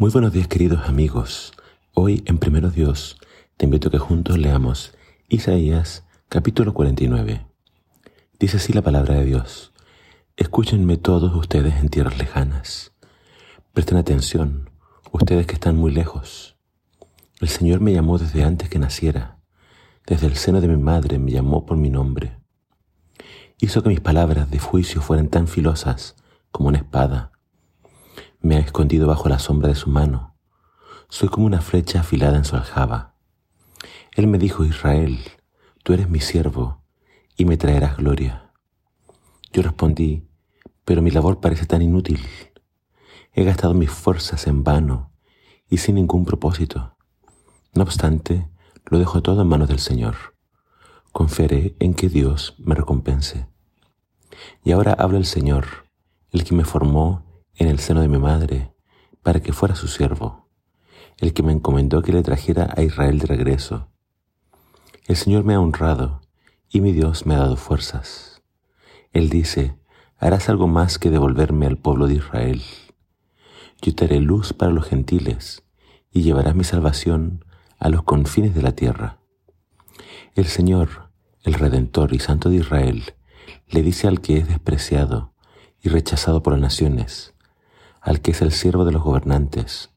Muy 0.00 0.12
buenos 0.12 0.32
días 0.32 0.46
queridos 0.46 0.88
amigos. 0.88 1.54
Hoy 1.92 2.22
en 2.26 2.38
Primero 2.38 2.70
Dios 2.70 3.18
te 3.56 3.64
invito 3.64 3.88
a 3.88 3.90
que 3.90 3.98
juntos 3.98 4.38
leamos 4.38 4.94
Isaías 5.28 6.04
capítulo 6.28 6.72
49. 6.72 7.44
Dice 8.38 8.58
así 8.58 8.72
la 8.72 8.82
palabra 8.82 9.14
de 9.14 9.24
Dios. 9.24 9.72
Escúchenme 10.36 10.98
todos 10.98 11.34
ustedes 11.34 11.74
en 11.80 11.88
tierras 11.88 12.16
lejanas. 12.16 12.92
Presten 13.72 13.98
atención, 13.98 14.70
ustedes 15.10 15.48
que 15.48 15.54
están 15.54 15.74
muy 15.74 15.90
lejos. 15.90 16.56
El 17.40 17.48
Señor 17.48 17.80
me 17.80 17.92
llamó 17.92 18.18
desde 18.18 18.44
antes 18.44 18.68
que 18.68 18.78
naciera. 18.78 19.40
Desde 20.06 20.28
el 20.28 20.36
seno 20.36 20.60
de 20.60 20.68
mi 20.68 20.80
madre 20.80 21.18
me 21.18 21.32
llamó 21.32 21.66
por 21.66 21.76
mi 21.76 21.90
nombre. 21.90 22.38
Hizo 23.60 23.82
que 23.82 23.88
mis 23.88 24.00
palabras 24.00 24.48
de 24.48 24.60
juicio 24.60 25.02
fueran 25.02 25.26
tan 25.26 25.48
filosas 25.48 26.14
como 26.52 26.68
una 26.68 26.78
espada 26.78 27.32
me 28.40 28.56
ha 28.56 28.60
escondido 28.60 29.06
bajo 29.06 29.28
la 29.28 29.38
sombra 29.38 29.68
de 29.68 29.74
su 29.74 29.90
mano. 29.90 30.36
Soy 31.08 31.28
como 31.28 31.46
una 31.46 31.60
flecha 31.60 32.00
afilada 32.00 32.36
en 32.36 32.44
su 32.44 32.56
aljaba. 32.56 33.14
Él 34.12 34.26
me 34.26 34.38
dijo, 34.38 34.64
Israel, 34.64 35.18
tú 35.82 35.92
eres 35.92 36.08
mi 36.08 36.20
siervo 36.20 36.82
y 37.36 37.44
me 37.44 37.56
traerás 37.56 37.96
gloria. 37.96 38.52
Yo 39.52 39.62
respondí, 39.62 40.28
pero 40.84 41.02
mi 41.02 41.10
labor 41.10 41.40
parece 41.40 41.66
tan 41.66 41.82
inútil. 41.82 42.20
He 43.32 43.44
gastado 43.44 43.74
mis 43.74 43.90
fuerzas 43.90 44.46
en 44.46 44.64
vano 44.64 45.12
y 45.68 45.78
sin 45.78 45.96
ningún 45.96 46.24
propósito. 46.24 46.96
No 47.74 47.82
obstante, 47.82 48.48
lo 48.86 48.98
dejo 48.98 49.22
todo 49.22 49.42
en 49.42 49.48
manos 49.48 49.68
del 49.68 49.78
Señor. 49.78 50.16
Confiaré 51.12 51.76
en 51.78 51.94
que 51.94 52.08
Dios 52.08 52.54
me 52.58 52.74
recompense. 52.74 53.46
Y 54.64 54.72
ahora 54.72 54.92
habla 54.92 55.18
el 55.18 55.26
Señor, 55.26 55.66
el 56.32 56.44
que 56.44 56.54
me 56.54 56.64
formó 56.64 57.27
en 57.58 57.68
el 57.68 57.80
seno 57.80 58.00
de 58.00 58.08
mi 58.08 58.18
madre, 58.18 58.72
para 59.22 59.40
que 59.40 59.52
fuera 59.52 59.74
su 59.74 59.88
siervo, 59.88 60.48
el 61.18 61.34
que 61.34 61.42
me 61.42 61.52
encomendó 61.52 62.02
que 62.02 62.12
le 62.12 62.22
trajera 62.22 62.72
a 62.76 62.82
Israel 62.82 63.18
de 63.18 63.26
regreso. 63.26 63.88
El 65.06 65.16
Señor 65.16 65.44
me 65.44 65.54
ha 65.54 65.60
honrado 65.60 66.20
y 66.70 66.80
mi 66.80 66.92
Dios 66.92 67.26
me 67.26 67.34
ha 67.34 67.38
dado 67.38 67.56
fuerzas. 67.56 68.42
Él 69.12 69.28
dice, 69.28 69.76
harás 70.18 70.48
algo 70.48 70.68
más 70.68 70.98
que 70.98 71.10
devolverme 71.10 71.66
al 71.66 71.78
pueblo 71.78 72.06
de 72.06 72.14
Israel. 72.14 72.62
Yo 73.82 73.94
te 73.94 74.04
haré 74.04 74.20
luz 74.20 74.52
para 74.52 74.72
los 74.72 74.86
gentiles 74.86 75.64
y 76.12 76.22
llevarás 76.22 76.54
mi 76.54 76.64
salvación 76.64 77.44
a 77.78 77.88
los 77.88 78.02
confines 78.02 78.54
de 78.54 78.62
la 78.62 78.72
tierra. 78.72 79.18
El 80.34 80.46
Señor, 80.46 81.10
el 81.42 81.54
Redentor 81.54 82.14
y 82.14 82.20
Santo 82.20 82.50
de 82.50 82.56
Israel, 82.56 83.02
le 83.66 83.82
dice 83.82 84.06
al 84.06 84.20
que 84.20 84.38
es 84.38 84.48
despreciado 84.48 85.34
y 85.80 85.88
rechazado 85.88 86.42
por 86.42 86.52
las 86.52 86.62
naciones, 86.62 87.34
al 88.08 88.22
que 88.22 88.30
es 88.30 88.40
el 88.40 88.52
siervo 88.52 88.86
de 88.86 88.92
los 88.92 89.02
gobernantes. 89.02 89.90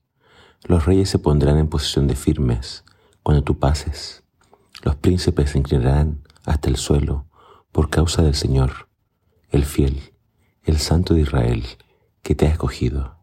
Los 0.66 0.86
reyes 0.86 1.10
se 1.10 1.18
pondrán 1.18 1.58
en 1.58 1.70
posición 1.70 2.08
de 2.08 2.18
firmes 2.18 2.84
cuando 3.24 3.42
tú 3.42 3.58
pases. 3.58 4.26
Los 4.84 4.98
príncipes 4.98 5.52
se 5.52 5.60
inclinarán 5.60 6.22
hasta 6.46 6.70
el 6.70 6.76
suelo 6.76 7.30
por 7.72 7.90
causa 7.90 8.22
del 8.22 8.36
Señor, 8.36 8.90
el 9.50 9.64
fiel, 9.64 10.14
el 10.66 10.78
Santo 10.78 11.14
de 11.14 11.22
Israel, 11.22 11.66
que 12.22 12.36
te 12.36 12.48
ha 12.48 12.50
escogido. 12.50 13.16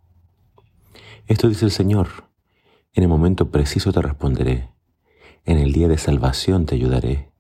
Esto 1.27 1.51
dice 1.51 1.67
el 1.67 1.71
Señor, 1.71 2.09
en 2.95 3.03
el 3.03 3.11
momento 3.11 3.51
preciso 3.51 3.93
te 3.93 4.01
responderé, 4.01 4.73
en 5.45 5.59
el 5.59 5.75
día 5.75 5.89
de 5.89 5.99
salvación 5.99 6.65
te 6.65 6.77
ayudaré, 6.77 7.31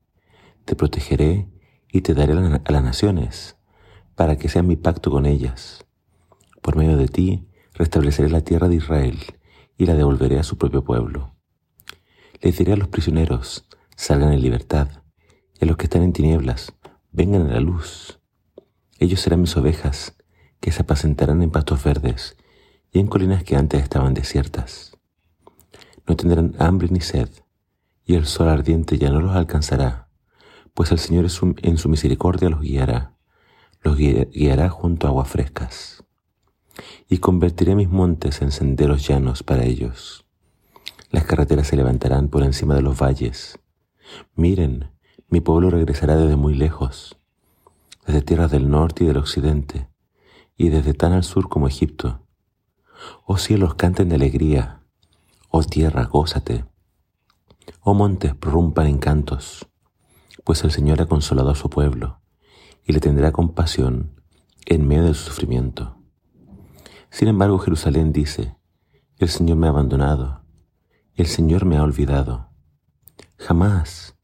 te 0.66 0.76
protegeré 0.76 1.48
y 1.90 2.02
te 2.02 2.12
daré 2.12 2.34
a 2.34 2.72
las 2.72 2.84
naciones, 2.84 3.56
para 4.16 4.36
que 4.36 4.50
sea 4.50 4.62
mi 4.62 4.76
pacto 4.76 5.10
con 5.10 5.24
ellas 5.24 5.87
por 6.62 6.76
medio 6.76 6.96
de 6.96 7.08
ti 7.08 7.48
restableceré 7.74 8.28
la 8.28 8.40
tierra 8.40 8.68
de 8.68 8.76
Israel 8.76 9.18
y 9.76 9.86
la 9.86 9.94
devolveré 9.94 10.38
a 10.38 10.42
su 10.42 10.58
propio 10.58 10.84
pueblo. 10.84 11.34
Les 12.40 12.58
diré 12.58 12.72
a 12.72 12.76
los 12.76 12.88
prisioneros, 12.88 13.68
salgan 13.96 14.32
en 14.32 14.42
libertad, 14.42 14.88
y 15.60 15.64
a 15.64 15.68
los 15.68 15.76
que 15.76 15.84
están 15.84 16.02
en 16.02 16.12
tinieblas, 16.12 16.72
vengan 17.10 17.42
a 17.42 17.54
la 17.54 17.60
luz. 17.60 18.20
Ellos 18.98 19.20
serán 19.20 19.40
mis 19.40 19.56
ovejas, 19.56 20.16
que 20.60 20.72
se 20.72 20.82
apacentarán 20.82 21.42
en 21.42 21.50
pastos 21.50 21.82
verdes 21.84 22.36
y 22.90 22.98
en 22.98 23.06
colinas 23.06 23.44
que 23.44 23.54
antes 23.54 23.82
estaban 23.82 24.14
desiertas. 24.14 24.96
No 26.06 26.16
tendrán 26.16 26.54
hambre 26.58 26.88
ni 26.90 27.00
sed, 27.00 27.28
y 28.04 28.14
el 28.14 28.26
sol 28.26 28.48
ardiente 28.48 28.98
ya 28.98 29.10
no 29.10 29.20
los 29.20 29.36
alcanzará, 29.36 30.08
pues 30.74 30.90
el 30.90 30.98
Señor 30.98 31.26
en 31.62 31.78
su 31.78 31.88
misericordia 31.88 32.48
los 32.48 32.60
guiará, 32.60 33.16
los 33.82 33.96
guiará 33.96 34.68
junto 34.68 35.06
a 35.06 35.10
aguas 35.10 35.28
frescas 35.28 35.97
y 37.08 37.18
convertiré 37.18 37.74
mis 37.74 37.88
montes 37.88 38.42
en 38.42 38.52
senderos 38.52 39.06
llanos 39.06 39.42
para 39.42 39.64
ellos. 39.64 40.24
Las 41.10 41.24
carreteras 41.24 41.68
se 41.68 41.76
levantarán 41.76 42.28
por 42.28 42.42
encima 42.42 42.74
de 42.74 42.82
los 42.82 43.00
valles. 43.00 43.58
Miren, 44.34 44.90
mi 45.28 45.40
pueblo 45.40 45.70
regresará 45.70 46.16
desde 46.16 46.36
muy 46.36 46.54
lejos, 46.54 47.18
desde 48.06 48.22
tierras 48.22 48.50
del 48.50 48.70
norte 48.70 49.04
y 49.04 49.06
del 49.06 49.18
occidente, 49.18 49.88
y 50.56 50.70
desde 50.70 50.94
tan 50.94 51.12
al 51.12 51.24
sur 51.24 51.48
como 51.48 51.68
Egipto. 51.68 52.26
Oh 53.24 53.36
cielos, 53.36 53.74
canten 53.74 54.08
de 54.08 54.16
alegría, 54.16 54.82
oh 55.50 55.62
tierra, 55.62 56.04
gózate. 56.04 56.64
Oh 57.80 57.94
montes, 57.94 58.34
prorrumpan 58.34 58.86
en 58.86 58.98
cantos, 58.98 59.68
pues 60.44 60.64
el 60.64 60.70
Señor 60.70 61.02
ha 61.02 61.06
consolado 61.06 61.50
a 61.50 61.54
su 61.54 61.68
pueblo, 61.68 62.20
y 62.84 62.92
le 62.92 63.00
tendrá 63.00 63.32
compasión 63.32 64.20
en 64.66 64.88
medio 64.88 65.04
del 65.04 65.14
sufrimiento. 65.14 65.97
Sin 67.10 67.28
embargo, 67.28 67.58
Jerusalén 67.58 68.12
dice, 68.12 68.56
el 69.18 69.28
Señor 69.28 69.56
me 69.56 69.66
ha 69.66 69.70
abandonado, 69.70 70.42
el 71.14 71.26
Señor 71.26 71.64
me 71.64 71.76
ha 71.76 71.82
olvidado. 71.82 72.50
Jamás. 73.36 74.16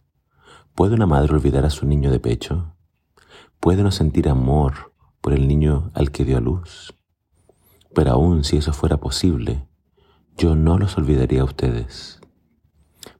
¿Puede 0.74 0.94
una 0.94 1.06
madre 1.06 1.32
olvidar 1.34 1.64
a 1.64 1.70
su 1.70 1.86
niño 1.86 2.10
de 2.10 2.20
pecho? 2.20 2.76
¿Puede 3.60 3.82
no 3.82 3.90
sentir 3.90 4.28
amor 4.28 4.92
por 5.20 5.32
el 5.32 5.46
niño 5.46 5.90
al 5.94 6.10
que 6.10 6.24
dio 6.24 6.36
a 6.36 6.40
luz? 6.40 6.94
Pero 7.94 8.10
aun 8.12 8.44
si 8.44 8.56
eso 8.56 8.72
fuera 8.72 8.98
posible, 8.98 9.68
yo 10.36 10.56
no 10.56 10.78
los 10.78 10.98
olvidaría 10.98 11.42
a 11.42 11.44
ustedes. 11.44 12.20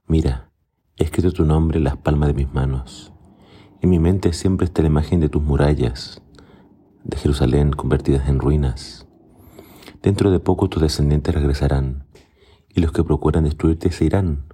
Mira, 0.05 0.51
he 0.97 1.03
escrito 1.05 1.31
tu 1.31 1.45
nombre 1.45 1.77
en 1.77 1.85
las 1.85 1.97
palmas 1.97 2.27
de 2.27 2.33
mis 2.33 2.53
manos. 2.53 3.13
En 3.81 3.89
mi 3.89 3.99
mente 3.99 4.33
siempre 4.33 4.65
está 4.65 4.81
la 4.81 4.89
imagen 4.89 5.19
de 5.19 5.29
tus 5.29 5.41
murallas, 5.41 6.21
de 7.03 7.17
Jerusalén 7.17 7.71
convertidas 7.71 8.27
en 8.27 8.39
ruinas. 8.39 9.04
Dentro 10.05 10.29
de 10.29 10.39
poco 10.39 10.69
tus 10.69 10.83
descendientes 10.83 11.33
regresarán, 11.33 12.05
y 12.69 12.79
los 12.79 12.91
que 12.91 13.03
procuran 13.03 13.45
destruirte 13.45 13.91
se 13.91 14.05
irán. 14.05 14.45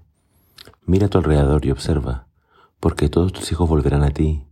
Mira 0.85 1.07
a 1.07 1.09
tu 1.09 1.17
alrededor 1.17 1.65
y 1.65 1.71
observa, 1.71 2.29
porque 2.79 3.09
todos 3.09 3.33
tus 3.33 3.51
hijos 3.51 3.67
volverán 3.67 4.01
a 4.03 4.11
ti. 4.11 4.45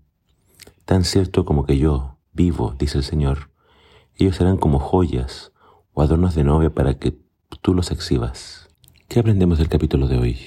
Tan 0.83 1.05
cierto 1.05 1.45
como 1.45 1.65
que 1.65 1.77
yo, 1.77 2.17
vivo, 2.33 2.75
dice 2.77 2.97
el 2.97 3.05
Señor, 3.05 3.49
ellos 4.17 4.35
serán 4.35 4.57
como 4.57 4.77
joyas 4.77 5.53
o 5.93 6.01
adornos 6.01 6.35
de 6.35 6.43
novia 6.43 6.69
para 6.69 6.95
que 6.95 7.17
tú 7.61 7.73
los 7.73 7.91
exhibas. 7.91 8.67
¿Qué 9.07 9.21
aprendemos 9.21 9.57
del 9.57 9.69
capítulo 9.69 10.09
de 10.09 10.17
hoy? 10.17 10.37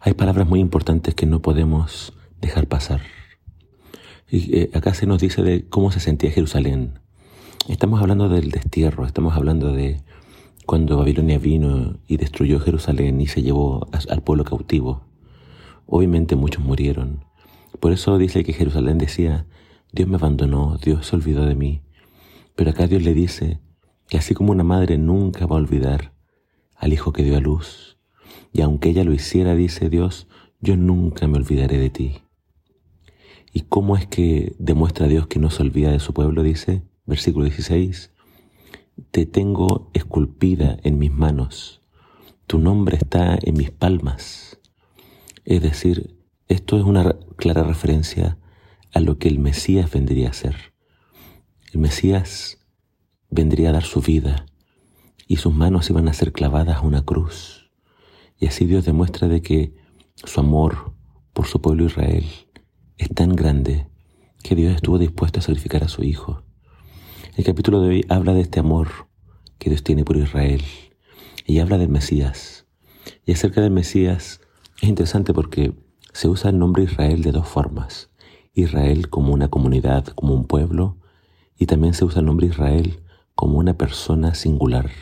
Hay 0.00 0.12
palabras 0.12 0.46
muy 0.46 0.60
importantes 0.60 1.14
que 1.14 1.24
no 1.24 1.40
podemos 1.40 2.12
dejar 2.42 2.66
pasar. 2.66 3.00
Y 4.28 4.54
eh, 4.54 4.70
acá 4.74 4.92
se 4.92 5.06
nos 5.06 5.22
dice 5.22 5.42
de 5.42 5.66
cómo 5.66 5.90
se 5.92 6.00
sentía 6.00 6.30
Jerusalén, 6.30 7.00
Estamos 7.66 8.02
hablando 8.02 8.28
del 8.28 8.50
destierro, 8.50 9.06
estamos 9.06 9.34
hablando 9.34 9.72
de 9.72 10.02
cuando 10.66 10.98
Babilonia 10.98 11.38
vino 11.38 11.98
y 12.06 12.18
destruyó 12.18 12.60
Jerusalén 12.60 13.22
y 13.22 13.26
se 13.26 13.40
llevó 13.40 13.88
al 14.10 14.22
pueblo 14.22 14.44
cautivo. 14.44 15.06
Obviamente 15.86 16.36
muchos 16.36 16.62
murieron. 16.62 17.24
Por 17.80 17.92
eso 17.92 18.18
dice 18.18 18.44
que 18.44 18.52
Jerusalén 18.52 18.98
decía, 18.98 19.46
Dios 19.92 20.10
me 20.10 20.16
abandonó, 20.16 20.76
Dios 20.76 21.06
se 21.06 21.16
olvidó 21.16 21.46
de 21.46 21.54
mí. 21.54 21.80
Pero 22.54 22.70
acá 22.70 22.86
Dios 22.86 23.02
le 23.02 23.14
dice 23.14 23.60
que 24.08 24.18
así 24.18 24.34
como 24.34 24.52
una 24.52 24.64
madre 24.64 24.98
nunca 24.98 25.46
va 25.46 25.56
a 25.56 25.60
olvidar 25.60 26.12
al 26.76 26.92
hijo 26.92 27.14
que 27.14 27.24
dio 27.24 27.34
a 27.38 27.40
luz, 27.40 27.96
y 28.52 28.60
aunque 28.60 28.90
ella 28.90 29.04
lo 29.04 29.14
hiciera, 29.14 29.54
dice 29.54 29.88
Dios, 29.88 30.28
yo 30.60 30.76
nunca 30.76 31.28
me 31.28 31.38
olvidaré 31.38 31.78
de 31.78 31.88
ti. 31.88 32.16
¿Y 33.54 33.62
cómo 33.62 33.96
es 33.96 34.06
que 34.06 34.54
demuestra 34.58 35.08
Dios 35.08 35.28
que 35.28 35.38
no 35.38 35.48
se 35.48 35.62
olvida 35.62 35.90
de 35.92 36.00
su 36.00 36.12
pueblo? 36.12 36.42
Dice, 36.42 36.82
Versículo 37.06 37.44
16. 37.44 38.12
Te 39.10 39.26
tengo 39.26 39.90
esculpida 39.92 40.78
en 40.82 40.98
mis 40.98 41.12
manos. 41.12 41.82
Tu 42.46 42.58
nombre 42.58 42.96
está 42.96 43.38
en 43.42 43.58
mis 43.58 43.70
palmas. 43.70 44.58
Es 45.44 45.60
decir, 45.60 46.16
esto 46.48 46.78
es 46.78 46.84
una 46.84 47.16
clara 47.36 47.62
referencia 47.62 48.38
a 48.92 49.00
lo 49.00 49.18
que 49.18 49.28
el 49.28 49.38
Mesías 49.38 49.90
vendría 49.90 50.30
a 50.30 50.32
ser. 50.32 50.72
El 51.72 51.80
Mesías 51.80 52.58
vendría 53.28 53.70
a 53.70 53.72
dar 53.72 53.84
su 53.84 54.00
vida 54.00 54.46
y 55.26 55.36
sus 55.36 55.52
manos 55.52 55.90
iban 55.90 56.08
a 56.08 56.14
ser 56.14 56.32
clavadas 56.32 56.78
a 56.78 56.82
una 56.82 57.04
cruz. 57.04 57.70
Y 58.38 58.46
así 58.46 58.64
Dios 58.64 58.84
demuestra 58.84 59.28
de 59.28 59.42
que 59.42 59.74
su 60.16 60.40
amor 60.40 60.94
por 61.34 61.46
su 61.46 61.60
pueblo 61.60 61.84
Israel 61.84 62.24
es 62.96 63.08
tan 63.10 63.34
grande 63.34 63.88
que 64.42 64.54
Dios 64.54 64.74
estuvo 64.74 64.98
dispuesto 64.98 65.40
a 65.40 65.42
sacrificar 65.42 65.84
a 65.84 65.88
su 65.88 66.02
Hijo. 66.02 66.44
El 67.36 67.42
capítulo 67.42 67.80
de 67.80 67.88
hoy 67.88 68.06
habla 68.08 68.32
de 68.32 68.42
este 68.42 68.60
amor 68.60 69.08
que 69.58 69.68
Dios 69.68 69.82
tiene 69.82 70.04
por 70.04 70.16
Israel, 70.16 70.62
y 71.44 71.58
habla 71.58 71.78
del 71.78 71.88
Mesías. 71.88 72.64
Y 73.26 73.32
acerca 73.32 73.60
del 73.60 73.72
Mesías 73.72 74.40
es 74.80 74.88
interesante 74.88 75.34
porque 75.34 75.74
se 76.12 76.28
usa 76.28 76.50
el 76.50 76.60
nombre 76.60 76.84
Israel 76.84 77.22
de 77.22 77.32
dos 77.32 77.48
formas. 77.48 78.08
Israel 78.52 79.10
como 79.10 79.32
una 79.32 79.48
comunidad, 79.48 80.06
como 80.06 80.32
un 80.32 80.46
pueblo, 80.46 80.98
y 81.58 81.66
también 81.66 81.94
se 81.94 82.04
usa 82.04 82.20
el 82.20 82.26
nombre 82.26 82.46
Israel 82.46 83.02
como 83.34 83.58
una 83.58 83.76
persona 83.76 84.34
singular. 84.34 84.92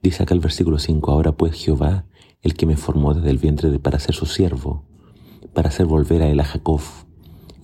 Dice 0.00 0.22
acá 0.22 0.32
el 0.32 0.38
versículo 0.38 0.78
5, 0.78 1.10
ahora 1.10 1.32
pues 1.32 1.54
Jehová, 1.54 2.06
el 2.40 2.54
que 2.54 2.66
me 2.66 2.76
formó 2.76 3.14
desde 3.14 3.30
el 3.30 3.38
vientre 3.38 3.76
para 3.80 3.98
ser 3.98 4.14
su 4.14 4.26
siervo, 4.26 4.84
para 5.52 5.70
hacer 5.70 5.86
volver 5.86 6.22
a 6.22 6.28
él 6.28 6.38
a 6.38 6.44
Jacob 6.44 6.82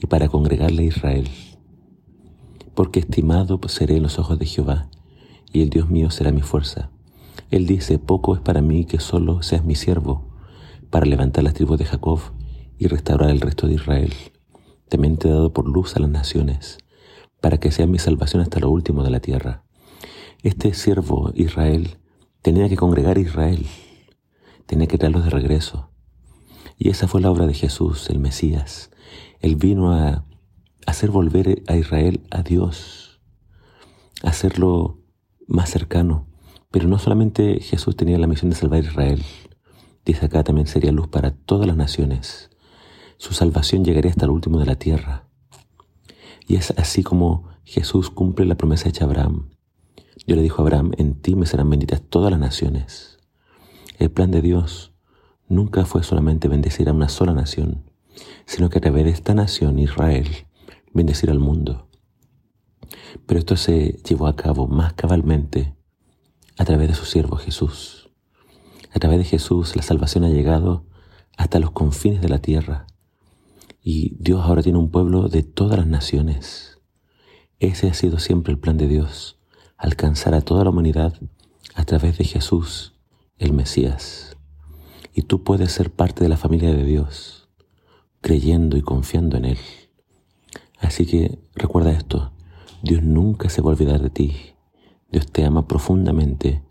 y 0.01 0.07
para 0.07 0.29
congregarle 0.29 0.83
a 0.83 0.87
Israel. 0.87 1.29
Porque 2.75 3.01
estimado 3.01 3.61
seré 3.69 3.97
en 3.97 4.03
los 4.03 4.19
ojos 4.19 4.39
de 4.39 4.47
Jehová, 4.47 4.89
y 5.53 5.63
el 5.63 5.71
Dios 5.71 5.91
mío 5.91 6.11
será 6.11 6.33
mi 6.33 6.43
fuerza. 6.43 6.91
Él 7.51 7.67
dice, 7.67 7.99
poco 7.99 8.35
es 8.35 8.41
para 8.41 8.63
mí 8.63 8.87
que 8.87 8.99
solo 8.99 9.43
seas 9.43 9.65
mi 9.65 9.75
siervo, 9.75 10.25
para 10.91 11.07
levantar 11.07 11.45
las 11.45 11.55
tribus 11.55 11.79
de 11.79 11.85
Jacob 11.85 12.21
y 12.79 12.87
restaurar 12.87 13.31
el 13.31 13.41
resto 13.41 13.67
de 13.67 13.75
Israel. 13.75 14.13
También 14.89 15.17
te 15.17 15.29
he 15.29 15.31
dado 15.31 15.53
por 15.53 15.69
luz 15.69 15.97
a 15.97 16.01
las 16.01 16.11
naciones, 16.11 16.79
para 17.41 17.59
que 17.59 17.71
sea 17.71 17.87
mi 17.87 17.99
salvación 17.99 18.43
hasta 18.43 18.61
lo 18.61 18.71
último 18.71 19.03
de 19.03 19.11
la 19.11 19.21
tierra. 19.21 19.65
Este 20.43 20.75
siervo 20.75 21.31
Israel 21.35 21.99
tenía 22.41 22.69
que 22.69 22.77
congregar 22.77 23.17
a 23.17 23.21
Israel, 23.21 23.67
tenía 24.67 24.87
que 24.87 24.99
traerlos 24.99 25.25
de 25.25 25.31
regreso. 25.31 25.91
Y 26.79 26.89
esa 26.89 27.07
fue 27.07 27.21
la 27.21 27.31
obra 27.31 27.47
de 27.47 27.55
Jesús, 27.55 28.11
el 28.11 28.19
Mesías. 28.19 28.91
Él 29.41 29.57
vino 29.57 29.93
a 29.93 30.25
hacer 30.87 31.11
volver 31.11 31.63
a 31.69 31.77
Israel 31.77 32.23
a 32.31 32.43
Dios, 32.43 33.21
hacerlo 34.23 34.99
más 35.47 35.71
cercano. 35.71 36.27
Pero 36.71 36.89
no 36.89 36.99
solamente 36.99 37.61
Jesús 37.61 37.97
tenía 37.97 38.19
la 38.19 38.27
misión 38.27 38.51
de 38.51 38.57
salvar 38.57 38.81
a 38.83 38.87
Israel, 38.87 39.23
dice 40.05 40.27
acá 40.27 40.43
también 40.43 40.67
sería 40.67 40.93
luz 40.93 41.09
para 41.09 41.33
todas 41.33 41.67
las 41.67 41.77
naciones. 41.77 42.51
Su 43.19 43.35
salvación 43.35 43.85
llegaría 43.85 44.11
hasta 44.11 44.25
el 44.25 44.31
último 44.31 44.59
de 44.59 44.67
la 44.67 44.77
tierra. 44.77 45.29
Y 46.47 46.57
es 46.57 46.73
así 46.77 47.03
como 47.03 47.49
Jesús 47.65 48.11
cumple 48.11 48.47
la 48.47 48.57
promesa 48.57 48.89
hecha 48.89 49.05
a 49.05 49.09
Abraham. 49.09 49.51
Dios 50.27 50.37
le 50.37 50.43
dijo 50.43 50.63
a 50.63 50.65
Abraham, 50.65 50.93
en 50.99 51.15
ti 51.15 51.37
me 51.37 51.47
serán 51.47 51.71
benditas 51.71 52.03
todas 52.03 52.31
las 52.31 52.41
naciones. 52.41 53.19
El 53.99 54.11
plan 54.11 54.31
de 54.31 54.41
Dios 54.41 54.93
nunca 55.49 55.85
fue 55.85 56.03
solamente 56.03 56.49
bendecir 56.49 56.89
a 56.89 56.93
una 56.93 57.09
sola 57.09 57.33
nación, 57.33 57.85
sino 58.47 58.71
que 58.71 58.79
a 58.79 58.81
través 58.81 59.05
de 59.05 59.11
esta 59.11 59.35
nación, 59.35 59.79
Israel, 59.79 60.29
bendecir 60.93 61.31
al 61.31 61.39
mundo. 61.39 61.89
Pero 63.27 63.41
esto 63.41 63.57
se 63.57 64.01
llevó 64.09 64.27
a 64.27 64.37
cabo 64.37 64.67
más 64.67 64.95
cabalmente 64.95 65.75
a 66.59 66.65
través 66.65 66.89
de 66.89 66.95
su 66.95 67.05
siervo 67.05 67.37
Jesús. 67.37 68.11
A 68.93 68.99
través 68.99 69.19
de 69.19 69.25
Jesús 69.25 69.75
la 69.77 69.83
salvación 69.83 70.25
ha 70.25 70.29
llegado 70.29 70.87
hasta 71.37 71.59
los 71.59 71.71
confines 71.71 72.21
de 72.21 72.29
la 72.29 72.41
tierra. 72.41 72.87
Y 73.83 74.17
Dios 74.19 74.43
ahora 74.45 74.63
tiene 74.63 74.79
un 74.79 74.91
pueblo 74.91 75.29
de 75.29 75.43
todas 75.43 75.79
las 75.79 75.87
naciones. 75.87 76.79
Ese 77.59 77.89
ha 77.89 77.95
sido 77.95 78.19
siempre 78.19 78.53
el 78.53 78.59
plan 78.59 78.77
de 78.77 78.89
Dios, 78.89 79.39
alcanzar 79.77 80.35
a 80.35 80.41
toda 80.41 80.65
la 80.65 80.71
humanidad 80.71 81.15
a 81.75 81.85
través 81.85 82.19
de 82.19 82.25
Jesús, 82.25 82.95
el 83.39 83.53
Mesías. 83.53 84.37
Y 85.15 85.23
tú 85.23 85.43
puedes 85.43 85.73
ser 85.73 85.91
parte 85.91 86.23
de 86.23 86.29
la 86.29 86.37
familia 86.37 86.73
de 86.73 86.85
Dios, 86.85 87.49
creyendo 88.21 88.77
y 88.77 88.83
confiando 88.83 89.37
en 89.37 89.47
Él. 89.47 89.59
Así 90.83 91.07
que 91.07 91.39
recuerda 91.55 91.93
esto, 91.93 92.33
Dios 92.83 93.03
nunca 93.03 93.49
se 93.49 93.63
va 93.63 93.71
a 93.71 93.73
olvidar 93.73 94.03
de 94.03 94.11
ti. 94.11 94.33
Dios 95.11 95.27
te 95.31 95.45
ama 95.45 95.67
profundamente 95.67 96.63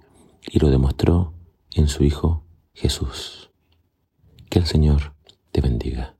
y 0.48 0.60
lo 0.60 0.70
demostró 0.70 1.34
en 1.74 1.88
su 1.88 2.04
Hijo 2.04 2.44
Jesús. 2.74 3.52
Que 4.50 4.60
el 4.60 4.66
Señor 4.66 5.16
te 5.52 5.62
bendiga. 5.62 6.18